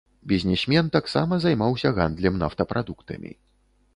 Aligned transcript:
Бізнесмен 0.29 0.89
таксама 0.95 1.33
займаўся 1.43 1.93
гандлем 1.99 2.41
нафтапрадуктамі. 2.45 3.31